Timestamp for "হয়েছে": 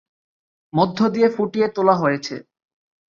1.95-2.35